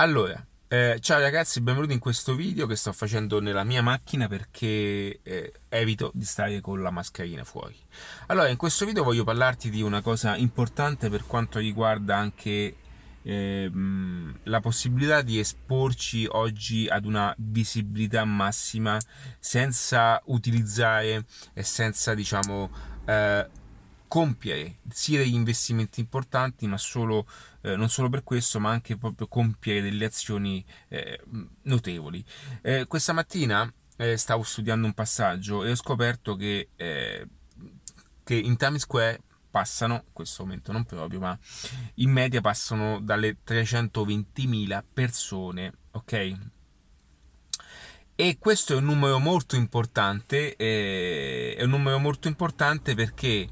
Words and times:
Allora, 0.00 0.42
eh, 0.68 0.96
ciao 1.02 1.20
ragazzi, 1.20 1.60
benvenuti 1.60 1.92
in 1.92 1.98
questo 1.98 2.34
video 2.34 2.66
che 2.66 2.74
sto 2.74 2.90
facendo 2.90 3.38
nella 3.38 3.64
mia 3.64 3.82
macchina 3.82 4.28
perché 4.28 5.20
eh, 5.22 5.52
evito 5.68 6.10
di 6.14 6.24
stare 6.24 6.62
con 6.62 6.80
la 6.80 6.88
mascherina 6.88 7.44
fuori. 7.44 7.76
Allora, 8.28 8.48
in 8.48 8.56
questo 8.56 8.86
video 8.86 9.04
voglio 9.04 9.24
parlarti 9.24 9.68
di 9.68 9.82
una 9.82 10.00
cosa 10.00 10.36
importante 10.36 11.10
per 11.10 11.26
quanto 11.26 11.58
riguarda 11.58 12.16
anche 12.16 12.76
eh, 13.20 13.70
la 14.44 14.60
possibilità 14.60 15.20
di 15.20 15.38
esporci 15.38 16.26
oggi 16.30 16.86
ad 16.88 17.04
una 17.04 17.34
visibilità 17.36 18.24
massima 18.24 18.98
senza 19.38 20.18
utilizzare 20.28 21.26
e 21.52 21.62
senza, 21.62 22.14
diciamo, 22.14 22.70
eh, 23.04 23.46
compiere 24.10 24.78
sia 24.88 25.18
degli 25.18 25.34
investimenti 25.34 26.00
importanti, 26.00 26.66
ma 26.66 26.76
solo, 26.78 27.28
eh, 27.60 27.76
non 27.76 27.88
solo 27.88 28.08
per 28.08 28.24
questo, 28.24 28.58
ma 28.58 28.70
anche 28.70 28.96
proprio 28.96 29.28
compiere 29.28 29.82
delle 29.82 30.04
azioni 30.04 30.64
eh, 30.88 31.20
notevoli. 31.62 32.24
Eh, 32.60 32.86
questa 32.88 33.12
mattina 33.12 33.72
eh, 33.96 34.16
stavo 34.16 34.42
studiando 34.42 34.84
un 34.84 34.94
passaggio 34.94 35.62
e 35.62 35.70
ho 35.70 35.76
scoperto 35.76 36.34
che, 36.34 36.70
eh, 36.74 37.24
che 38.24 38.34
in 38.34 38.56
Times 38.56 38.80
Square 38.80 39.20
passano, 39.48 39.94
in 39.94 40.12
questo 40.12 40.42
momento 40.42 40.72
non 40.72 40.84
proprio, 40.84 41.20
ma 41.20 41.38
in 41.94 42.10
media 42.10 42.40
passano 42.40 42.98
dalle 43.00 43.36
320.000 43.46 44.82
persone, 44.92 45.72
ok? 45.92 46.36
E 48.16 48.38
questo 48.40 48.72
è 48.72 48.76
un 48.76 48.86
numero 48.86 49.20
molto 49.20 49.54
importante, 49.54 50.56
eh, 50.56 51.54
è 51.56 51.62
un 51.62 51.70
numero 51.70 52.00
molto 52.00 52.26
importante 52.26 52.96
perché 52.96 53.48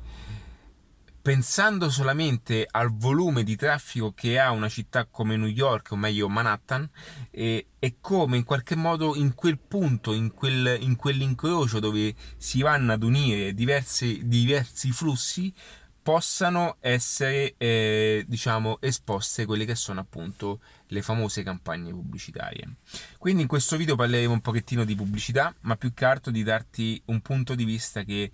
pensando 1.29 1.91
solamente 1.91 2.67
al 2.71 2.97
volume 2.97 3.45
di 3.45 3.55
traffico 3.55 4.15
che 4.15 4.39
ha 4.39 4.51
una 4.51 4.71
città 4.71 5.05
come 5.05 5.37
New 5.37 5.47
York, 5.47 5.93
o 5.93 5.97
meglio 5.97 6.27
Manhattan, 6.27 6.89
e, 7.31 7.67
e 7.79 7.97
come 8.01 8.39
in 8.39 8.45
qualche 8.45 8.75
modo 8.75 9.15
in 9.15 9.35
quel 9.35 9.59
punto, 9.59 10.15
in, 10.15 10.33
quel, 10.33 10.79
in 10.81 10.97
quell'incrocio 10.97 11.81
dove 11.81 12.15
si 12.39 12.63
vanno 12.63 12.95
ad 12.95 13.03
unire 13.03 13.53
diversi, 13.53 14.23
diversi 14.25 14.91
flussi, 14.91 15.53
possano 16.01 16.79
essere 16.81 17.57
eh, 17.59 18.25
diciamo 18.27 18.79
esposte 18.81 19.45
quelle 19.45 19.67
che 19.67 19.75
sono 19.75 20.01
appunto 20.01 20.61
le 20.87 21.03
famose 21.03 21.43
campagne 21.43 21.91
pubblicitarie. 21.91 22.77
Quindi 23.19 23.43
in 23.43 23.49
questo 23.49 23.77
video 23.77 23.97
parleremo 23.97 24.33
un 24.33 24.41
pochettino 24.41 24.83
di 24.83 24.95
pubblicità 24.95 25.55
ma 25.61 25.77
più 25.77 25.93
che 25.93 26.07
altro 26.07 26.33
di 26.33 26.43
darti 26.43 27.03
un 27.07 27.21
punto 27.21 27.55
di 27.55 27.65
vista 27.65 28.03
che 28.03 28.31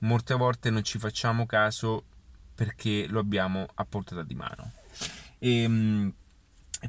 molte 0.00 0.34
volte 0.34 0.70
non 0.70 0.84
ci 0.84 1.00
facciamo 1.00 1.44
caso 1.44 2.04
perché 2.56 3.06
lo 3.06 3.20
abbiamo 3.20 3.66
a 3.74 3.84
portata 3.84 4.22
di 4.22 4.34
mano. 4.34 4.72
E, 5.38 5.62
ehm, 5.62 6.14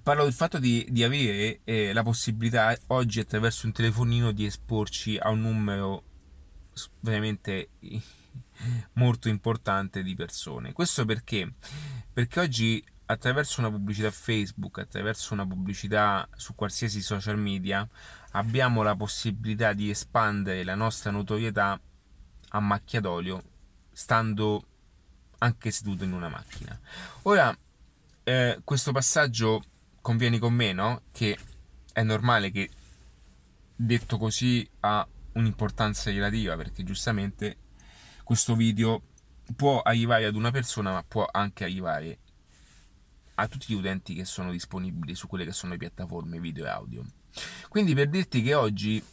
parlo 0.01 0.23
del 0.23 0.33
fatto 0.33 0.57
di, 0.57 0.87
di 0.89 1.03
avere 1.03 1.59
eh, 1.65 1.93
la 1.93 2.01
possibilità 2.01 2.75
oggi 2.87 3.19
attraverso 3.19 3.67
un 3.67 3.73
telefonino 3.73 4.31
di 4.31 4.45
esporci 4.45 5.17
a 5.17 5.29
un 5.29 5.41
numero 5.41 6.03
veramente 7.01 7.69
molto 8.93 9.27
importante 9.27 10.01
di 10.01 10.15
persone. 10.15 10.71
Questo 10.71 11.05
perché? 11.05 11.53
Perché 12.11 12.39
oggi 12.39 12.83
attraverso 13.09 13.59
una 13.59 13.69
pubblicità 13.69 14.09
Facebook, 14.09 14.79
attraverso 14.79 15.33
una 15.33 15.45
pubblicità 15.45 16.27
su 16.35 16.55
qualsiasi 16.55 17.01
social 17.01 17.37
media, 17.37 17.87
abbiamo 18.31 18.83
la 18.83 18.95
possibilità 18.95 19.73
di 19.73 19.89
espandere 19.89 20.63
la 20.63 20.75
nostra 20.75 21.11
notorietà 21.11 21.79
a 22.49 22.59
macchia 22.59 23.01
d'olio 23.01 23.43
stando 23.91 24.63
anche 25.39 25.71
seduto 25.71 26.03
in 26.03 26.13
una 26.13 26.29
macchina. 26.29 26.79
Ora, 27.23 27.55
eh, 28.23 28.59
questo 28.63 28.91
passaggio 28.91 29.63
convieni 30.01 30.39
con 30.39 30.53
me, 30.53 30.73
no? 30.73 31.01
Che 31.11 31.37
è 31.93 32.03
normale 32.03 32.51
che 32.51 32.69
detto 33.75 34.17
così 34.17 34.67
ha 34.81 35.07
un'importanza 35.33 36.09
relativa 36.11 36.55
perché 36.55 36.83
giustamente 36.83 37.57
questo 38.23 38.55
video 38.55 39.01
può 39.55 39.81
arrivare 39.81 40.25
ad 40.25 40.35
una 40.35 40.51
persona 40.51 40.91
ma 40.91 41.03
può 41.03 41.27
anche 41.29 41.63
arrivare 41.63 42.19
a 43.35 43.47
tutti 43.47 43.71
gli 43.71 43.77
utenti 43.77 44.15
che 44.15 44.25
sono 44.25 44.51
disponibili 44.51 45.13
su 45.13 45.27
quelle 45.27 45.45
che 45.45 45.51
sono 45.51 45.73
le 45.73 45.77
piattaforme 45.77 46.39
video 46.39 46.65
e 46.65 46.69
audio. 46.69 47.05
Quindi 47.69 47.93
per 47.93 48.09
dirti 48.09 48.41
che 48.41 48.53
oggi 48.55 49.03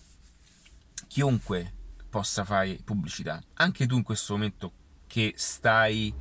chiunque 1.09 1.73
possa 2.09 2.45
fare 2.45 2.79
pubblicità, 2.83 3.41
anche 3.55 3.87
tu 3.87 3.97
in 3.97 4.03
questo 4.03 4.33
momento 4.33 4.73
che 5.15 5.33
stai 5.37 6.13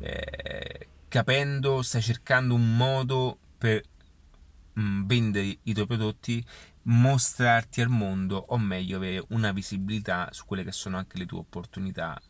eh, 0.00 0.88
capendo, 1.06 1.82
stai 1.82 2.02
cercando 2.02 2.54
un 2.54 2.76
modo 2.76 3.38
per 3.56 3.80
mh, 4.72 4.82
mm, 4.82 5.06
vendere 5.06 5.58
i 5.62 5.72
tuoi 5.72 5.86
prodotti, 5.86 6.44
mostrarti 6.82 7.80
al 7.80 7.90
mondo, 7.90 8.44
o 8.48 8.58
meglio, 8.58 8.96
avere 8.96 9.24
una 9.28 9.52
visibilità 9.52 10.30
su 10.32 10.46
quelle 10.46 10.64
che 10.64 10.72
sono 10.72 10.96
anche 10.96 11.16
le 11.16 11.26
tue 11.26 11.38
opportunità 11.38 12.20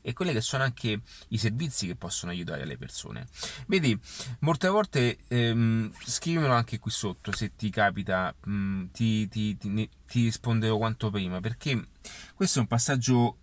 e 0.00 0.12
quelli 0.12 0.32
che 0.32 0.40
sono 0.40 0.64
anche 0.64 1.02
i 1.28 1.38
servizi 1.38 1.86
che 1.86 1.94
possono 1.94 2.32
aiutare 2.32 2.64
le 2.64 2.76
persone. 2.76 3.28
Vedi, 3.68 3.96
molte 4.40 4.66
volte 4.66 5.18
ehm, 5.28 5.92
scrivimelo 6.04 6.52
anche 6.52 6.80
qui 6.80 6.90
sotto 6.90 7.30
se 7.30 7.54
ti 7.54 7.70
capita, 7.70 8.34
mh, 8.44 8.52
mm, 8.52 8.86
ti, 8.90 9.28
ti, 9.28 9.56
ti, 9.56 9.88
ti 10.04 10.24
risponderò 10.24 10.76
quanto 10.78 11.10
prima, 11.10 11.38
perché 11.38 11.90
questo 12.34 12.58
è 12.58 12.62
un 12.62 12.66
passaggio 12.66 13.36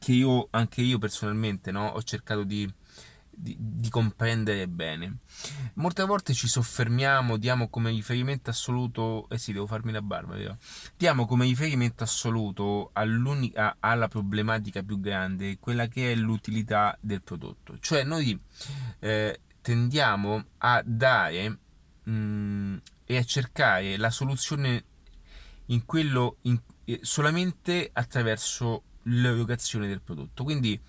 che 0.00 0.12
io, 0.12 0.48
anche 0.50 0.80
io 0.80 0.98
personalmente, 0.98 1.70
no, 1.70 1.88
ho 1.88 2.02
cercato 2.02 2.42
di, 2.42 2.68
di, 3.28 3.54
di, 3.58 3.90
comprendere 3.90 4.66
bene. 4.66 5.18
Molte 5.74 6.02
volte 6.04 6.32
ci 6.32 6.48
soffermiamo, 6.48 7.36
diamo 7.36 7.68
come 7.68 7.90
riferimento 7.90 8.48
assoluto, 8.48 9.28
eh 9.28 9.36
sì, 9.36 9.52
devo 9.52 9.66
farmi 9.66 9.92
la 9.92 10.00
barba, 10.00 10.36
vero? 10.36 10.56
Diamo 10.96 11.26
come 11.26 11.44
riferimento 11.44 12.02
assoluto 12.02 12.92
alla 12.94 14.08
problematica 14.08 14.82
più 14.82 14.98
grande, 14.98 15.58
quella 15.58 15.86
che 15.86 16.12
è 16.12 16.14
l'utilità 16.14 16.96
del 16.98 17.20
prodotto. 17.20 17.78
Cioè 17.78 18.02
noi 18.02 18.40
eh, 19.00 19.40
tendiamo 19.60 20.44
a 20.58 20.82
dare 20.82 21.58
mh, 22.04 22.10
mm, 22.10 22.76
e 23.04 23.16
a 23.18 23.24
cercare 23.24 23.98
la 23.98 24.10
soluzione 24.10 24.84
in 25.66 25.84
quello 25.84 26.38
in, 26.42 26.58
eh, 26.86 27.00
solamente 27.02 27.90
attraverso 27.92 28.84
l'erogazione 29.04 29.86
del 29.86 30.00
prodotto. 30.00 30.44
Quindi 30.44 30.80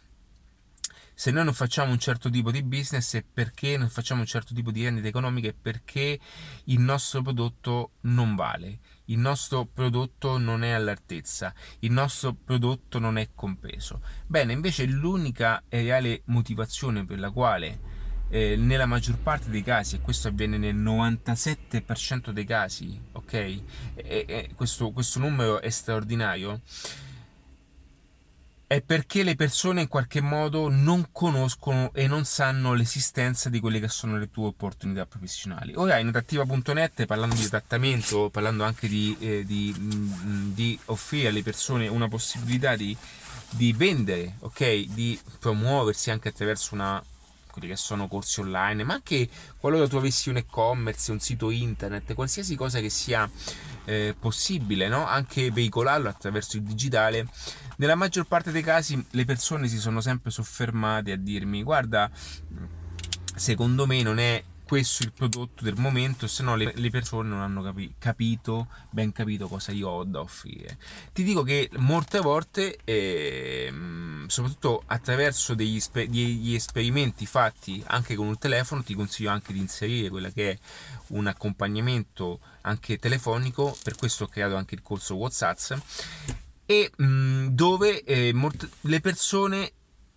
se 1.13 1.29
noi 1.29 1.43
non 1.43 1.53
facciamo 1.53 1.91
un 1.91 1.99
certo 1.99 2.29
tipo 2.29 2.49
di 2.49 2.63
business 2.63 3.15
è 3.15 3.23
perché 3.23 3.77
non 3.77 3.89
facciamo 3.89 4.21
un 4.21 4.25
certo 4.25 4.53
tipo 4.55 4.71
di 4.71 4.83
rendita 4.83 5.07
economica 5.07 5.49
è 5.49 5.53
perché 5.53 6.19
il 6.65 6.79
nostro 6.79 7.21
prodotto 7.21 7.91
non 8.01 8.35
vale, 8.35 8.79
il 9.05 9.19
nostro 9.19 9.65
prodotto 9.65 10.39
non 10.39 10.63
è 10.63 10.71
all'altezza, 10.71 11.53
il 11.79 11.91
nostro 11.91 12.33
prodotto 12.33 12.97
non 12.97 13.17
è 13.17 13.29
compreso. 13.35 14.01
Bene, 14.25 14.53
invece 14.53 14.85
l'unica 14.85 15.63
e 15.69 15.83
reale 15.83 16.21
motivazione 16.25 17.05
per 17.05 17.19
la 17.19 17.29
quale 17.29 17.79
eh, 18.29 18.55
nella 18.55 18.85
maggior 18.85 19.19
parte 19.19 19.49
dei 19.49 19.61
casi, 19.61 19.97
e 19.97 20.01
questo 20.01 20.29
avviene 20.29 20.57
nel 20.57 20.75
97% 20.75 22.31
dei 22.31 22.45
casi, 22.45 22.99
ok? 23.11 23.33
E, 23.33 23.63
e 23.95 24.49
questo, 24.55 24.91
questo 24.91 25.19
numero 25.19 25.61
è 25.61 25.69
straordinario 25.69 26.61
è 28.71 28.79
perché 28.81 29.23
le 29.23 29.35
persone 29.35 29.81
in 29.81 29.89
qualche 29.89 30.21
modo 30.21 30.69
non 30.69 31.09
conoscono 31.11 31.91
e 31.93 32.07
non 32.07 32.23
sanno 32.23 32.73
l'esistenza 32.73 33.49
di 33.49 33.59
quelle 33.59 33.81
che 33.81 33.89
sono 33.89 34.17
le 34.17 34.29
tue 34.31 34.45
opportunità 34.45 35.05
professionali. 35.05 35.73
Ora 35.75 35.97
in 35.97 36.07
adattiva.net 36.07 37.05
parlando 37.05 37.35
di 37.35 37.43
adattamento, 37.43 38.29
parlando 38.29 38.63
anche 38.63 38.87
di, 38.87 39.13
eh, 39.19 39.43
di, 39.43 39.75
mh, 39.77 40.23
mm, 40.23 40.51
di, 40.53 40.79
offrire 40.85 41.27
alle 41.27 41.43
persone 41.43 41.89
una 41.89 42.07
possibilità 42.07 42.77
di, 42.77 42.95
di 43.49 43.73
vendere, 43.73 44.35
ok? 44.39 44.85
Di 44.85 45.19
promuoversi 45.39 46.09
anche 46.09 46.29
attraverso 46.29 46.73
una, 46.73 47.03
quelli 47.51 47.67
che 47.67 47.75
sono 47.75 48.07
corsi 48.07 48.39
online, 48.39 48.83
ma 48.85 48.93
anche 48.93 49.27
qualora 49.57 49.87
tu 49.87 49.97
avessi 49.97 50.29
un 50.29 50.37
e-commerce, 50.37 51.11
un 51.11 51.19
sito 51.19 51.49
internet, 51.49 52.13
qualsiasi 52.13 52.55
cosa 52.55 52.79
che 52.79 52.89
sia 52.89 53.29
eh, 53.85 54.15
possibile, 54.17 54.87
no? 54.87 55.05
anche 55.05 55.51
veicolarlo 55.51 56.09
attraverso 56.09 56.57
il 56.57 56.63
digitale, 56.63 57.27
nella 57.77 57.95
maggior 57.95 58.25
parte 58.25 58.51
dei 58.51 58.63
casi 58.63 59.03
le 59.11 59.25
persone 59.25 59.67
si 59.67 59.77
sono 59.77 60.01
sempre 60.01 60.31
soffermate 60.31 61.11
a 61.11 61.17
dirmi 61.17 61.63
guarda, 61.63 62.09
secondo 63.35 63.85
me 63.85 64.01
non 64.01 64.19
è 64.19 64.43
questo 64.71 65.03
il 65.03 65.11
prodotto 65.11 65.65
del 65.65 65.77
momento, 65.77 66.27
se 66.27 66.43
no 66.43 66.55
le, 66.55 66.71
le, 66.73 66.89
persone 66.89 67.27
non 67.27 67.41
hanno 67.41 67.61
capi, 67.61 67.95
capito, 67.99 68.67
ben 68.89 69.11
capito 69.11 69.49
cosa 69.49 69.73
io 69.73 69.89
ho 69.89 70.05
da 70.05 70.21
offrire. 70.21 70.77
Ti 71.11 71.23
dico 71.23 71.43
che 71.43 71.69
molte 71.73 72.19
volte, 72.19 72.77
eh, 72.85 73.69
soprattutto 74.27 74.83
attraverso 74.85 75.55
degli, 75.55 75.77
degli, 75.91 76.53
esperimenti 76.53 77.25
fatti 77.25 77.83
anche 77.87 78.15
con 78.15 78.27
un 78.27 78.37
telefono, 78.37 78.81
ti 78.81 78.93
consiglio 78.93 79.29
anche 79.29 79.51
di 79.51 79.59
inserire 79.59 80.07
quella 80.07 80.29
che 80.29 80.51
è 80.51 80.57
un 81.07 81.27
accompagnamento 81.27 82.39
anche 82.61 82.97
telefonico, 82.97 83.77
per 83.83 83.97
questo 83.97 84.23
ho 84.23 84.27
creato 84.27 84.55
anche 84.55 84.75
il 84.75 84.81
corso 84.81 85.15
WhatsApp, 85.15 85.59
e 86.65 86.91
mh, 86.95 87.47
dove 87.47 88.03
eh, 88.03 88.33
molte, 88.33 88.69
le 88.81 88.99
persone 89.01 89.73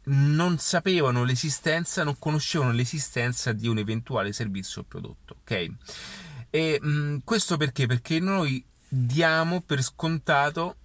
non 0.07 0.59
sapevano 0.59 1.25
l'esistenza, 1.25 2.05
non 2.05 2.19
conoscevano 2.19 2.73
l'esistenza 2.73 3.53
di 3.53 3.69
un 3.69 3.79
eventuale 3.79 4.33
servizio 4.33 4.83
o 4.83 4.85
prodotto, 4.85 5.37
ok? 5.41 5.69
E 6.51 6.79
mh, 6.81 6.89
mm, 6.89 7.17
questo 7.25 7.57
perché? 7.57 7.87
Perché 7.87 8.21
noi 8.21 8.65
diamo 8.89 9.63
per 9.63 9.83
scontato 9.83 10.77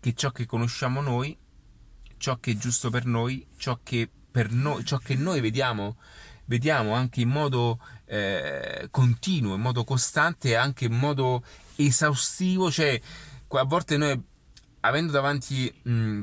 che 0.00 0.14
ciò 0.14 0.30
che 0.30 0.46
conosciamo 0.46 1.00
noi, 1.00 1.36
ciò 2.16 2.38
che 2.38 2.52
è 2.52 2.56
giusto 2.56 2.90
per 2.90 3.04
noi, 3.04 3.46
ciò 3.56 3.80
che, 3.82 4.08
per 4.30 4.50
noi, 4.50 4.84
ciò 4.84 4.98
che 4.98 5.14
noi 5.14 5.40
vediamo, 5.40 5.96
vediamo 6.46 6.94
anche 6.94 7.20
in 7.20 7.28
modo 7.28 7.78
eh, 8.06 8.88
continuo, 8.90 9.54
in 9.54 9.60
modo 9.60 9.84
costante 9.84 10.56
anche 10.56 10.86
in 10.86 10.94
modo 10.94 11.44
esaustivo, 11.76 12.70
cioè 12.70 13.00
a 13.48 13.64
volte 13.64 13.96
noi 13.96 14.20
avendo 14.86 15.12
davanti 15.12 15.72
mh, 15.82 16.20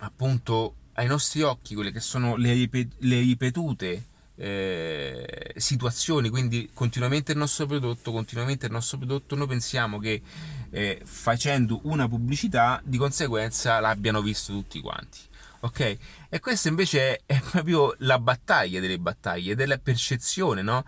appunto 0.00 0.76
ai 0.94 1.06
nostri 1.06 1.42
occhi 1.42 1.74
quelle 1.74 1.92
che 1.92 2.00
sono 2.00 2.36
le, 2.36 2.54
le 2.54 3.20
ripetute 3.20 4.06
eh, 4.36 5.54
situazioni, 5.56 6.28
quindi 6.28 6.70
continuamente 6.72 7.32
il 7.32 7.38
nostro 7.38 7.66
prodotto, 7.66 8.12
continuamente 8.12 8.66
il 8.66 8.72
nostro 8.72 8.98
prodotto, 8.98 9.34
noi 9.34 9.46
pensiamo 9.46 9.98
che 9.98 10.22
eh, 10.70 11.00
facendo 11.04 11.80
una 11.84 12.08
pubblicità 12.08 12.80
di 12.84 12.98
conseguenza 12.98 13.80
l'abbiano 13.80 14.20
visto 14.22 14.52
tutti 14.52 14.80
quanti. 14.80 15.18
Ok? 15.60 15.96
E 16.28 16.40
questa 16.40 16.68
invece 16.68 17.16
è, 17.16 17.20
è 17.26 17.40
proprio 17.50 17.94
la 17.98 18.18
battaglia 18.18 18.80
delle 18.80 18.98
battaglie, 18.98 19.54
della 19.54 19.78
percezione, 19.78 20.62
no? 20.62 20.84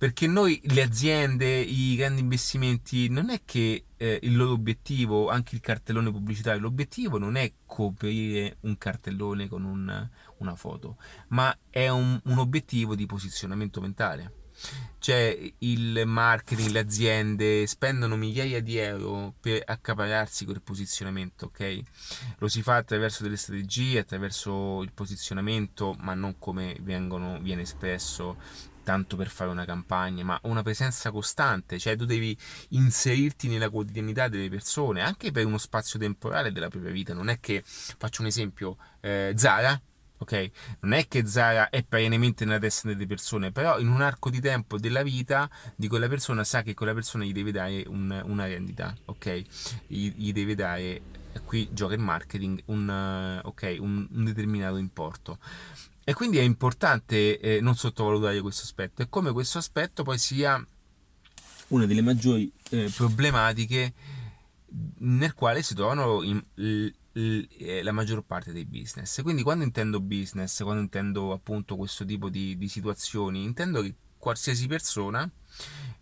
Perché 0.00 0.26
noi, 0.26 0.58
le 0.64 0.80
aziende, 0.80 1.58
i 1.58 1.94
grandi 1.94 2.22
investimenti, 2.22 3.10
non 3.10 3.28
è 3.28 3.42
che 3.44 3.84
eh, 3.98 4.18
il 4.22 4.34
loro 4.34 4.52
obiettivo, 4.52 5.28
anche 5.28 5.54
il 5.54 5.60
cartellone 5.60 6.10
pubblicitario, 6.10 6.58
l'obiettivo 6.58 7.18
non 7.18 7.36
è 7.36 7.52
coprire 7.66 8.56
un 8.60 8.78
cartellone 8.78 9.46
con 9.46 9.62
un, 9.62 10.08
una 10.38 10.54
foto, 10.54 10.96
ma 11.28 11.54
è 11.68 11.90
un, 11.90 12.18
un 12.24 12.38
obiettivo 12.38 12.94
di 12.94 13.04
posizionamento 13.04 13.82
mentale. 13.82 14.32
Cioè 14.98 15.52
il 15.58 16.02
marketing, 16.06 16.70
le 16.70 16.78
aziende 16.78 17.66
spendono 17.66 18.16
migliaia 18.16 18.62
di 18.62 18.78
euro 18.78 19.34
per 19.38 19.62
accapararsi 19.66 20.46
quel 20.46 20.62
posizionamento, 20.62 21.46
ok? 21.46 21.82
Lo 22.38 22.48
si 22.48 22.62
fa 22.62 22.76
attraverso 22.76 23.22
delle 23.22 23.36
strategie, 23.36 23.98
attraverso 23.98 24.82
il 24.82 24.92
posizionamento, 24.94 25.94
ma 26.00 26.14
non 26.14 26.38
come 26.38 26.74
vengono, 26.80 27.38
viene 27.42 27.62
espresso 27.62 28.38
tanto 28.82 29.16
per 29.16 29.28
fare 29.28 29.50
una 29.50 29.64
campagna, 29.64 30.24
ma 30.24 30.38
una 30.44 30.62
presenza 30.62 31.10
costante, 31.10 31.78
cioè 31.78 31.96
tu 31.96 32.04
devi 32.04 32.36
inserirti 32.70 33.48
nella 33.48 33.70
quotidianità 33.70 34.28
delle 34.28 34.48
persone, 34.48 35.02
anche 35.02 35.30
per 35.30 35.46
uno 35.46 35.58
spazio 35.58 35.98
temporale 35.98 36.52
della 36.52 36.68
propria 36.68 36.92
vita. 36.92 37.14
Non 37.14 37.28
è 37.28 37.38
che, 37.40 37.62
faccio 37.64 38.22
un 38.22 38.28
esempio, 38.28 38.76
eh, 39.00 39.32
Zara, 39.36 39.80
ok? 40.20 40.50
Non 40.80 40.92
è 40.92 41.08
che 41.08 41.26
Zara 41.26 41.70
è 41.70 41.82
perennemente 41.82 42.44
nella 42.44 42.58
testa 42.58 42.88
delle 42.88 43.06
persone, 43.06 43.52
però 43.52 43.78
in 43.78 43.88
un 43.88 44.02
arco 44.02 44.30
di 44.30 44.40
tempo 44.40 44.78
della 44.78 45.02
vita 45.02 45.48
di 45.74 45.88
quella 45.88 46.08
persona 46.08 46.44
sa 46.44 46.62
che 46.62 46.74
quella 46.74 46.94
persona 46.94 47.24
gli 47.24 47.32
deve 47.32 47.52
dare 47.52 47.84
un, 47.86 48.22
una 48.26 48.46
rendita, 48.46 48.94
ok? 49.06 49.42
Gli, 49.86 50.12
gli, 50.14 50.32
deve 50.32 50.54
dare, 50.54 51.00
qui 51.44 51.68
gioca 51.72 51.94
il 51.94 52.00
marketing, 52.00 52.62
un, 52.66 53.40
okay, 53.44 53.78
un, 53.78 54.06
un 54.10 54.24
determinato 54.24 54.76
importo. 54.76 55.38
E 56.04 56.14
quindi 56.14 56.38
è 56.38 56.42
importante 56.42 57.38
eh, 57.38 57.60
non 57.60 57.76
sottovalutare 57.76 58.40
questo 58.40 58.62
aspetto 58.62 59.02
e 59.02 59.08
come 59.08 59.32
questo 59.32 59.58
aspetto 59.58 60.02
poi 60.02 60.18
sia 60.18 60.64
una 61.68 61.86
delle 61.86 62.00
maggiori 62.00 62.50
eh, 62.70 62.90
problematiche 62.94 63.92
nel 64.98 65.34
quale 65.34 65.62
si 65.62 65.74
trovano 65.74 66.22
in, 66.22 66.42
l, 66.54 66.86
l, 67.12 67.46
eh, 67.58 67.82
la 67.82 67.92
maggior 67.92 68.22
parte 68.24 68.52
dei 68.52 68.64
business. 68.64 69.22
Quindi 69.22 69.42
quando 69.42 69.64
intendo 69.64 70.00
business, 70.00 70.62
quando 70.62 70.82
intendo 70.82 71.32
appunto 71.32 71.76
questo 71.76 72.04
tipo 72.04 72.28
di, 72.28 72.56
di 72.56 72.68
situazioni, 72.68 73.44
intendo 73.44 73.82
che 73.82 73.94
qualsiasi 74.18 74.66
persona, 74.66 75.28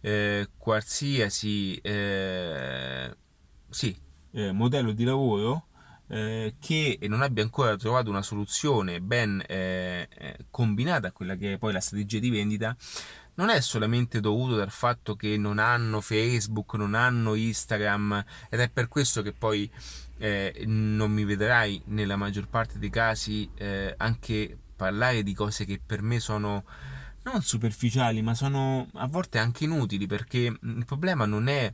eh, 0.01 0.49
qualsiasi 0.57 1.77
eh, 1.77 3.17
sì, 3.69 3.97
eh, 4.33 4.53
modello 4.53 4.93
di 4.93 5.05
lavoro 5.05 5.68
eh, 6.09 6.55
che 6.59 6.99
non 7.09 7.23
abbia 7.23 7.43
ancora 7.43 7.77
trovato 7.77 8.11
una 8.11 8.23
soluzione 8.23 9.01
ben 9.01 9.43
eh, 9.47 10.09
eh, 10.13 10.37
combinata 10.51 11.09
a 11.09 11.13
quella 11.13 11.35
che 11.37 11.55
è 11.55 11.59
poi 11.59 11.73
la 11.73 11.81
strategia 11.81 12.19
di 12.19 12.31
vendita, 12.31 12.77
non 13.35 13.51
è 13.51 13.61
solamente 13.61 14.21
dovuto 14.21 14.57
dal 14.57 14.71
fatto 14.71 15.15
che 15.15 15.37
non 15.37 15.59
hanno 15.59 16.01
Facebook, 16.01 16.75
non 16.75 16.95
hanno 16.95 17.35
Instagram 17.35 18.25
ed 18.51 18.61
è 18.61 18.69
per 18.69 18.89
questo 18.89 19.23
che 19.23 19.33
poi 19.33 19.71
eh, 20.19 20.65
non 20.67 21.13
mi 21.13 21.25
vedrai 21.25 21.81
nella 21.87 22.17
maggior 22.17 22.49
parte 22.49 22.79
dei 22.79 22.91
casi 22.91 23.49
eh, 23.55 23.95
anche 23.97 24.59
parlare 24.75 25.23
di 25.23 25.35
cose 25.35 25.65
che 25.65 25.81
per 25.85 26.03
me 26.03 26.19
sono 26.21 26.65
non 27.23 27.43
superficiali 27.43 28.23
ma 28.23 28.35
sono 28.35 28.89
a 28.95 29.07
volte 29.07 29.39
anche 29.39 29.65
inutili 29.65 30.07
perché 30.07 30.39
il 30.61 30.85
problema 30.87 31.25
non 31.27 31.49
è 31.49 31.73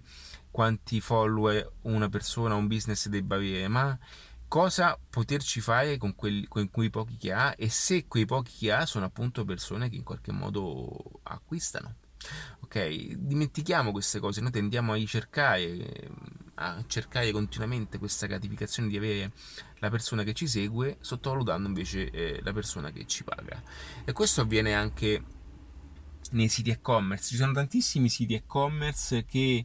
quanti 0.55 1.01
follower 1.01 1.69
una 1.83 2.09
persona, 2.09 2.55
un 2.55 2.69
business 2.69 3.09
debba 3.09 3.35
avere, 3.35 3.67
ma 3.67 3.99
cosa 4.47 4.97
poterci 5.11 5.61
fare 5.61 5.97
con, 5.97 6.15
quelli, 6.15 6.47
con 6.47 6.71
quei 6.71 6.91
pochi 6.91 7.17
che 7.17 7.33
ha 7.33 7.53
e 7.57 7.69
se 7.69 8.07
quei 8.07 8.25
pochi 8.25 8.53
che 8.57 8.71
ha 8.71 8.87
sono 8.87 9.05
appunto 9.05 9.45
persone 9.45 9.89
che 9.89 9.97
in 9.97 10.05
qualche 10.05 10.31
modo 10.31 11.19
acquistano. 11.25 11.97
Ok, 12.61 13.15
dimentichiamo 13.17 13.91
queste 13.91 14.21
cose, 14.21 14.41
noi 14.43 14.53
tendiamo 14.53 14.93
a 14.93 14.95
ricercare, 14.95 16.09
a 16.55 16.85
cercare 16.87 17.33
continuamente 17.33 17.99
questa 17.99 18.29
gratificazione 18.29 18.89
di 18.89 18.97
avere 18.97 19.33
la 19.81 19.91
persona 19.91 20.23
che 20.23 20.35
ci 20.35 20.47
segue, 20.47 20.99
sottovalutando 21.01 21.67
invece 21.67 22.11
eh, 22.11 22.41
la 22.45 22.53
persona 22.53 22.93
che 22.93 23.07
ci 23.07 23.25
paga. 23.25 23.61
E 24.05 24.13
questo 24.13 24.43
avviene 24.43 24.73
anche 24.73 25.21
nei 26.35 26.49
siti 26.49 26.71
e-commerce. 26.71 27.31
Ci 27.31 27.37
sono 27.37 27.53
tantissimi 27.53 28.09
siti 28.09 28.35
e-commerce 28.35 29.25
che 29.25 29.65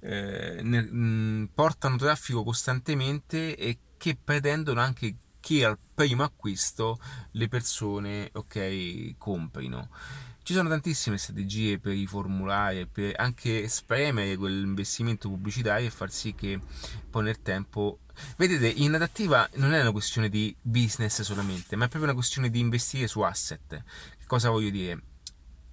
eh, 0.00 0.60
ne, 0.62 0.82
mh, 0.82 1.50
portano 1.54 1.96
traffico 1.96 2.42
costantemente 2.42 3.56
e 3.56 3.78
che 3.96 4.16
pretendono 4.22 4.80
anche 4.80 5.16
che 5.40 5.64
al 5.64 5.78
primo 5.94 6.22
acquisto 6.22 6.98
le 7.32 7.48
persone 7.48 8.30
ok 8.32 9.14
comprino. 9.18 9.90
Ci 10.42 10.52
sono 10.52 10.68
tantissime 10.68 11.16
strategie 11.16 11.78
per 11.78 11.92
riformulare, 11.92 12.86
per 12.86 13.14
anche 13.16 13.66
spremere 13.68 14.36
quell'investimento 14.36 15.28
pubblicitario 15.28 15.86
e 15.86 15.90
far 15.90 16.10
sì 16.10 16.34
che 16.34 16.60
poi 17.08 17.24
nel 17.24 17.40
tempo 17.40 18.00
Vedete, 18.36 18.68
in 18.68 18.94
adattiva 18.94 19.48
non 19.54 19.72
è 19.72 19.80
una 19.80 19.90
questione 19.90 20.28
di 20.28 20.54
business 20.62 21.22
solamente, 21.22 21.74
ma 21.74 21.86
è 21.86 21.88
proprio 21.88 22.04
una 22.04 22.14
questione 22.14 22.48
di 22.48 22.60
investire 22.60 23.08
su 23.08 23.20
asset. 23.22 23.82
Che 24.18 24.26
cosa 24.26 24.50
voglio 24.50 24.70
dire? 24.70 25.02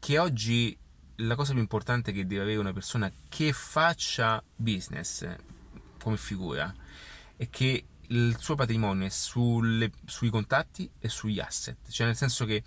Che 0.02 0.18
oggi 0.18 0.76
la 1.18 1.36
cosa 1.36 1.52
più 1.52 1.62
importante 1.62 2.12
che 2.12 2.26
deve 2.26 2.42
avere 2.42 2.58
una 2.58 2.74
persona 2.74 3.12
che 3.30 3.54
faccia 3.54 4.44
business 4.56 5.28
come 6.02 6.18
figura 6.18 6.74
è 7.38 7.48
che 7.52 7.86
il 8.08 8.36
suo 8.40 8.56
patrimonio 8.56 9.06
è 9.06 9.10
sulle, 9.10 9.92
sui 10.06 10.32
contatti 10.32 10.90
e 11.00 11.08
sugli 11.08 11.40
asset, 11.40 11.78
cioè 11.90 12.08
nel 12.08 12.16
senso 12.16 12.46
che 12.46 12.64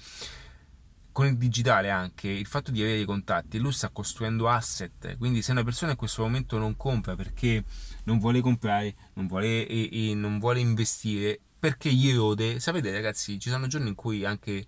con 1.11 1.27
il 1.27 1.37
digitale 1.37 1.91
anche 1.91 2.29
il 2.29 2.47
fatto 2.47 2.71
di 2.71 2.81
avere 2.83 3.01
i 3.01 3.05
contatti, 3.05 3.59
lui 3.59 3.73
sta 3.73 3.89
costruendo 3.89 4.49
asset, 4.49 5.17
quindi 5.19 5.43
se 5.43 5.51
una 5.51 5.65
persona 5.65 5.91
in 5.91 5.97
questo 5.97 6.23
momento 6.23 6.57
non 6.57 6.77
compra 6.77 7.17
perché 7.17 7.65
non 8.05 8.21
vuole 8.21 8.41
comprare, 8.41 8.95
non 9.15 9.27
vuole, 9.27 9.67
e, 9.67 10.11
e 10.11 10.15
non 10.15 10.39
vuole 10.39 10.61
investire, 10.61 11.41
perché 11.59 11.93
gli 11.93 12.09
erode, 12.09 12.61
sapete 12.61 12.93
ragazzi, 12.93 13.41
ci 13.41 13.51
sono 13.51 13.67
giorni 13.67 13.89
in 13.89 13.95
cui 13.95 14.25
anche 14.25 14.67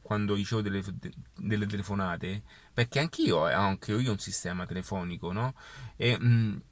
Quando 0.00 0.34
ricevo 0.34 0.62
delle, 0.62 0.82
delle, 1.36 1.66
telefonate, 1.66 2.42
perché 2.72 3.00
anch'io 3.00 3.38
ho 3.38 3.44
anche 3.44 3.92
io 3.92 4.10
un 4.10 4.18
sistema 4.18 4.64
telefonico, 4.64 5.30
no? 5.32 5.54
E 5.96 6.18
mh, 6.18 6.62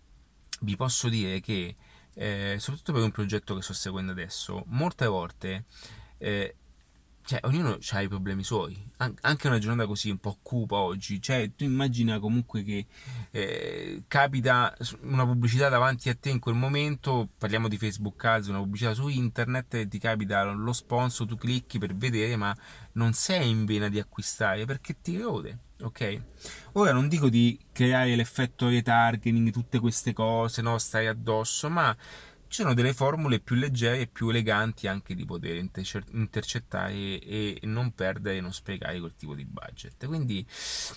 vi 0.61 0.77
posso 0.77 1.09
dire 1.11 1.41
che, 1.41 1.77
eh, 2.15 2.57
soprattutto 2.59 2.93
per 2.93 3.03
un 3.03 3.11
progetto 3.11 3.55
che 3.55 3.63
sto 3.63 3.75
seguendo 3.75 4.13
adesso, 4.13 4.65
molte 4.69 5.07
volte 5.07 5.65
eh, 6.17 6.55
cioè, 7.29 7.41
ognuno 7.43 7.77
ha 7.91 8.01
i 8.01 8.09
problemi 8.09 8.43
suoi. 8.43 8.75
anche 8.97 9.49
una 9.49 9.59
giornata 9.59 9.87
così 9.87 10.09
un 10.09 10.17
po' 10.17 10.39
cupa 10.41 10.77
oggi. 10.77 11.21
Cioè, 11.21 11.51
tu 11.55 11.65
immagina 11.65 12.19
comunque 12.19 12.63
che 12.63 12.87
eh, 13.31 14.05
capita 14.09 14.75
una 15.03 15.27
pubblicità 15.27 15.69
davanti 15.69 16.09
a 16.09 16.15
te 16.15 16.31
in 16.31 16.39
quel 16.39 16.55
momento. 16.55 17.29
Parliamo 17.37 17.69
di 17.69 17.77
Facebook 17.77 18.25
Ads, 18.25 18.47
una 18.47 18.61
pubblicità 18.61 18.95
su 18.95 19.09
internet, 19.09 19.89
ti 19.89 19.99
capita 19.99 20.43
lo 20.45 20.73
sponsor, 20.73 21.27
tu 21.27 21.37
clicchi 21.37 21.79
per 21.79 21.95
vedere, 21.95 22.35
ma 22.37 22.57
non 22.93 23.13
sei 23.13 23.51
in 23.51 23.67
vena 23.67 23.91
di 23.91 23.99
acquistare 23.99 24.65
perché 24.65 24.97
ti 25.03 25.19
rode. 25.19 25.59
Ok? 25.83 26.23
Ora 26.73 26.93
non 26.93 27.09
dico 27.09 27.29
di 27.29 27.61
creare 27.73 28.17
l'effetto 28.17 28.69
retargeting, 28.69 29.51
tutte 29.51 29.81
queste 29.81 30.15
cose, 30.15 30.63
no? 30.63 30.79
Stare 30.79 31.09
addosso, 31.09 31.69
ma 31.69 31.95
ci 32.49 32.63
sono 32.63 32.75
delle 32.75 32.95
formule 32.95 33.41
più 33.41 33.57
leggere 33.57 34.01
e 34.01 34.07
più 34.07 34.31
eleganti 34.31 34.87
anche 34.87 35.15
di 35.15 35.25
poter 35.25 35.57
intercettare 35.57 36.93
e 37.21 37.61
non 37.65 37.93
perdere 37.93 38.39
e 38.39 38.41
non 38.41 38.53
sprecare 38.53 38.99
quel 38.99 39.15
tipo 39.15 39.35
di 39.35 39.45
budget. 39.45 40.07
Quindi 40.07 40.45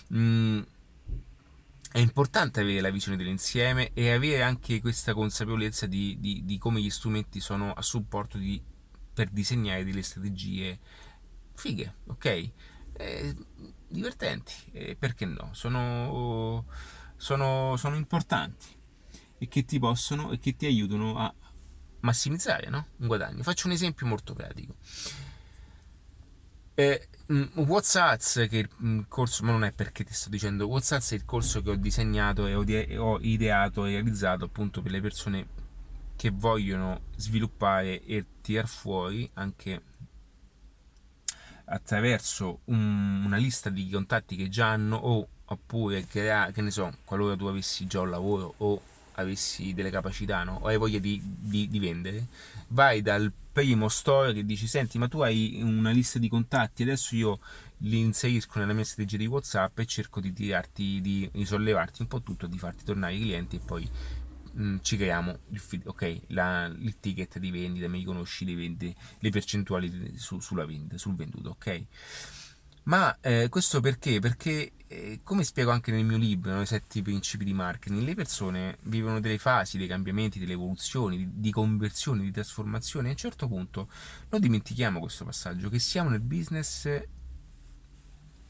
mh, 0.08 0.18
mm, 0.18 0.62
è 1.92 1.98
importante 1.98 2.60
avere 2.60 2.80
la 2.80 2.90
visione 2.90 3.18
dell'insieme 3.18 3.90
e 3.92 4.10
avere 4.10 4.42
anche 4.42 4.80
questa 4.80 5.12
consapevolezza 5.12 5.86
di, 5.86 6.16
di, 6.18 6.42
di 6.44 6.56
come 6.56 6.80
gli 6.80 6.88
strumenti 6.88 7.38
sono 7.38 7.74
a 7.74 7.82
supporto 7.82 8.38
di, 8.38 8.60
per 9.12 9.28
disegnare 9.28 9.84
delle 9.84 10.02
strategie 10.02 10.78
fighe, 11.52 11.96
ok? 12.06 12.50
Eh, 12.94 13.36
divertenti, 13.88 14.54
e 14.72 14.96
perché 14.96 15.26
no? 15.26 15.50
Sono, 15.52 16.64
sono, 17.16 17.76
sono 17.76 17.96
importanti 17.96 18.66
e 19.36 19.48
che 19.48 19.64
ti 19.64 19.78
possono 19.78 20.30
e 20.32 20.38
che 20.38 20.56
ti 20.56 20.66
aiutano 20.66 21.18
a 21.18 21.34
massimizzare 22.02 22.68
no? 22.68 22.86
un 22.98 23.06
guadagno. 23.06 23.42
Faccio 23.42 23.66
un 23.66 23.72
esempio 23.72 24.06
molto 24.06 24.34
pratico. 24.34 24.74
Eh, 26.74 27.08
mm, 27.32 27.44
WhatsApp, 27.66 28.20
che 28.48 28.68
il 28.78 29.04
corso, 29.08 29.44
ma 29.44 29.50
non 29.50 29.64
è 29.64 29.72
perché 29.72 30.04
ti 30.04 30.14
sto 30.14 30.28
dicendo, 30.28 30.66
WhatsApp 30.66 31.02
è 31.10 31.14
il 31.14 31.24
corso 31.24 31.62
che 31.62 31.70
ho 31.70 31.76
disegnato 31.76 32.46
e 32.46 32.54
ho 32.96 33.18
ideato 33.20 33.84
e 33.84 33.90
realizzato 33.90 34.44
appunto 34.44 34.82
per 34.82 34.92
le 34.92 35.00
persone 35.00 35.46
che 36.16 36.30
vogliono 36.30 37.00
sviluppare 37.16 38.02
e 38.04 38.24
tirare 38.40 38.68
fuori 38.68 39.28
anche 39.34 39.82
attraverso 41.64 42.60
un, 42.66 43.24
una 43.24 43.36
lista 43.36 43.70
di 43.70 43.88
contatti 43.90 44.36
che 44.36 44.48
già 44.48 44.68
hanno 44.68 44.96
o 44.96 45.28
oppure 45.44 46.06
crea, 46.06 46.50
che 46.50 46.62
ne 46.62 46.70
so, 46.70 46.92
qualora 47.04 47.36
tu 47.36 47.46
avessi 47.46 47.86
già 47.86 48.00
un 48.00 48.10
lavoro 48.10 48.54
o 48.58 48.80
avessi 49.14 49.74
delle 49.74 49.90
capacità 49.90 50.42
no? 50.44 50.58
o 50.62 50.66
hai 50.66 50.76
voglia 50.76 50.98
di, 50.98 51.20
di, 51.22 51.68
di, 51.68 51.78
vendere, 51.78 52.26
vai 52.68 53.02
dal 53.02 53.32
primo 53.52 53.88
store 53.88 54.32
che 54.32 54.44
dici 54.44 54.66
senti 54.66 54.98
ma 54.98 55.08
tu 55.08 55.20
hai 55.20 55.60
una 55.62 55.90
lista 55.90 56.18
di 56.18 56.28
contatti, 56.28 56.82
adesso 56.82 57.14
io 57.14 57.38
li 57.78 57.98
inserisco 57.98 58.58
nella 58.58 58.72
mia 58.72 58.84
strategia 58.84 59.16
di 59.16 59.26
Whatsapp 59.26 59.78
e 59.78 59.86
cerco 59.86 60.20
di 60.20 60.32
tirarti, 60.32 61.00
di, 61.00 61.28
di 61.32 61.44
sollevarti 61.44 62.02
un 62.02 62.08
po' 62.08 62.22
tutto, 62.22 62.46
di 62.46 62.58
farti 62.58 62.84
tornare 62.84 63.14
i 63.14 63.20
clienti 63.20 63.56
e 63.56 63.60
poi 63.60 63.88
mh, 64.52 64.62
mm, 64.62 64.76
ci 64.82 64.96
creiamo 64.96 65.38
il, 65.50 65.62
okay, 65.84 66.20
la, 66.28 66.66
il, 66.66 66.98
ticket 67.00 67.38
di 67.38 67.50
vendita, 67.50 67.88
mi 67.88 67.98
riconosci 67.98 68.44
le, 68.44 68.54
vendi, 68.54 68.94
le 69.18 69.30
percentuali 69.30 70.14
su, 70.16 70.40
sulla 70.40 70.64
vendita, 70.64 70.98
sul 70.98 71.16
venduto, 71.16 71.50
ok? 71.50 71.84
Ma 72.84 73.16
eh, 73.20 73.48
questo 73.48 73.80
perché? 73.80 74.18
Perché, 74.18 74.72
come 75.22 75.44
spiego 75.44 75.70
anche 75.70 75.90
nel 75.90 76.04
mio 76.04 76.16
libro, 76.16 76.60
I 76.60 76.66
sette 76.66 77.02
principi 77.02 77.44
di 77.44 77.52
marketing, 77.52 78.02
le 78.02 78.14
persone 78.14 78.78
vivono 78.82 79.20
delle 79.20 79.38
fasi, 79.38 79.78
dei 79.78 79.86
cambiamenti, 79.86 80.38
delle 80.38 80.52
evoluzioni, 80.52 81.30
di, 81.32 81.50
conversione, 81.50 82.22
di 82.22 82.30
trasformazione. 82.30 83.08
A 83.08 83.10
un 83.12 83.16
certo 83.16 83.48
punto 83.48 83.88
non 84.30 84.40
dimentichiamo 84.40 85.00
questo 85.00 85.24
passaggio, 85.24 85.68
che 85.68 85.78
siamo 85.78 86.10
nel 86.10 86.20
business 86.20 86.88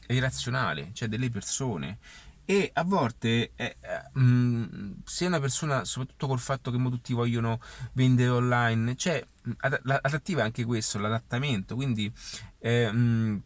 relazionale, 0.07 0.91
cioè 0.93 1.07
delle 1.07 1.29
persone. 1.29 1.99
E 2.45 2.71
a 2.73 2.83
volte, 2.83 3.53
eh, 3.55 3.77
eh, 3.79 4.19
mh, 4.19 5.03
se 5.05 5.25
una 5.25 5.39
persona, 5.39 5.85
soprattutto 5.85 6.27
col 6.27 6.39
fatto 6.39 6.71
che 6.71 6.77
tutti 6.77 7.13
vogliono 7.13 7.61
vendere 7.93 8.29
online, 8.29 8.97
cioè, 8.97 9.25
adattiva 9.59 10.43
anche 10.43 10.65
questo, 10.65 10.99
l'adattamento. 10.99 11.75
Quindi, 11.75 12.11
eh, 12.59 12.91
mh, 12.91 13.43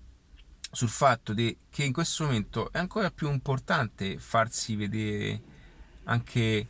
sul 0.77 0.89
fatto 0.89 1.33
di, 1.33 1.57
che 1.71 1.85
in 1.85 1.91
questo 1.91 2.25
momento 2.25 2.71
è 2.71 2.77
ancora 2.77 3.09
più 3.09 3.31
importante 3.31 4.19
farsi 4.19 4.75
vedere 4.75 5.41
anche 6.03 6.67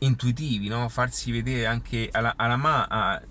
intuitivi, 0.00 0.66
no? 0.66 0.88
farsi 0.88 1.30
vedere 1.30 1.66
anche 1.66 2.08
alla, 2.10 2.34
alla 2.34 2.56
mano, 2.56 2.86
a, 2.88 3.22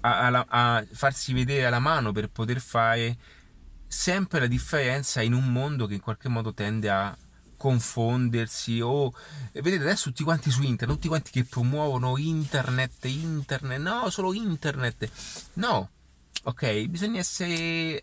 a, 0.00 0.46
a, 0.48 0.84
farsi 0.90 1.32
vedere 1.32 1.66
alla 1.66 1.78
mano 1.78 2.10
per 2.10 2.28
poter 2.28 2.58
fare 2.58 3.16
sempre 3.86 4.40
la 4.40 4.48
differenza 4.48 5.22
in 5.22 5.34
un 5.34 5.52
mondo 5.52 5.86
che 5.86 5.94
in 5.94 6.00
qualche 6.00 6.28
modo 6.28 6.52
tende 6.52 6.90
a 6.90 7.16
confondersi 7.56 8.80
o 8.80 9.14
vedete 9.52 9.84
adesso 9.84 10.08
tutti 10.08 10.24
quanti 10.24 10.50
su 10.50 10.62
internet 10.62 10.96
tutti 10.96 11.06
quanti 11.06 11.30
che 11.30 11.44
promuovono 11.44 12.18
internet 12.18 13.04
internet 13.04 13.78
no 13.78 14.10
solo 14.10 14.32
internet 14.32 15.08
no 15.54 15.88
ok 16.42 16.86
bisogna 16.86 17.20
essere 17.20 18.02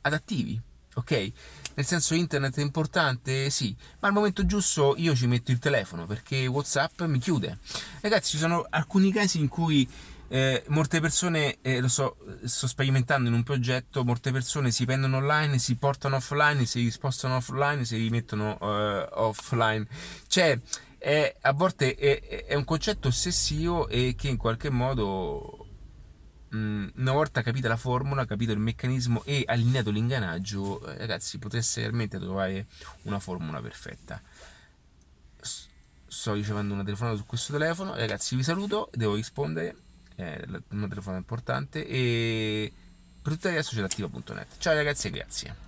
adattivi, 0.00 0.60
ok? 0.94 1.32
Nel 1.74 1.86
senso 1.86 2.14
internet 2.14 2.58
è 2.58 2.62
importante, 2.62 3.50
sì, 3.50 3.74
ma 4.00 4.08
al 4.08 4.14
momento 4.14 4.44
giusto 4.44 4.94
io 4.96 5.14
ci 5.14 5.26
metto 5.26 5.50
il 5.50 5.58
telefono 5.58 6.06
perché 6.06 6.46
WhatsApp 6.46 7.02
mi 7.02 7.18
chiude. 7.18 7.58
Ragazzi, 8.00 8.30
ci 8.30 8.38
sono 8.38 8.66
alcuni 8.68 9.12
casi 9.12 9.38
in 9.38 9.48
cui 9.48 9.88
eh, 10.30 10.62
molte 10.68 11.00
persone, 11.00 11.58
eh, 11.62 11.80
lo 11.80 11.88
so, 11.88 12.16
sto 12.44 12.66
sperimentando 12.66 13.28
in 13.28 13.34
un 13.34 13.42
progetto, 13.42 14.04
molte 14.04 14.30
persone 14.30 14.70
si 14.70 14.84
prendono 14.84 15.16
online, 15.18 15.58
si 15.58 15.76
portano 15.76 16.16
offline, 16.16 16.66
si 16.66 16.90
spostano 16.90 17.36
offline, 17.36 17.84
si 17.84 17.96
rimettono 17.96 18.58
uh, 18.60 19.20
offline. 19.20 19.86
Cioè, 20.26 20.58
è, 20.98 21.36
a 21.40 21.52
volte 21.52 21.94
è, 21.94 22.44
è 22.44 22.54
un 22.54 22.64
concetto 22.64 23.08
ossessivo 23.08 23.88
e 23.88 24.14
che 24.18 24.28
in 24.28 24.36
qualche 24.36 24.68
modo 24.68 25.57
Mm, 26.54 26.88
una 26.96 27.12
volta 27.12 27.42
capita 27.42 27.68
la 27.68 27.76
formula, 27.76 28.24
capito 28.24 28.52
il 28.52 28.58
meccanismo 28.58 29.22
e 29.24 29.44
allineato 29.46 29.90
l'ingranaggio, 29.90 30.84
eh, 30.86 30.96
ragazzi, 30.96 31.38
potreste 31.38 31.82
realmente 31.82 32.18
trovare 32.18 32.66
una 33.02 33.18
formula 33.18 33.60
perfetta. 33.60 34.20
Sto 36.10 36.32
ricevendo 36.32 36.72
una 36.72 36.84
telefonata 36.84 37.18
su 37.18 37.26
questo 37.26 37.52
telefono, 37.52 37.94
ragazzi, 37.94 38.34
vi 38.34 38.42
saluto, 38.42 38.90
devo 38.94 39.14
rispondere, 39.14 39.76
è 40.14 40.42
una 40.70 40.88
telefonata 40.88 41.18
importante 41.18 41.86
e 41.86 42.72
per 43.20 43.34
tutto 43.34 43.48
il 43.48 43.54
resto 43.54 43.76
c'è 43.76 43.82
l'attiva.net. 43.82 44.46
Ciao 44.58 44.74
ragazzi 44.74 45.08
e 45.08 45.10
grazie. 45.10 45.67